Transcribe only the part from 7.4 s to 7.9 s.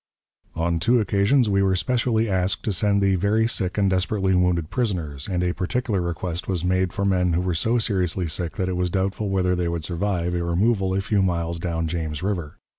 were so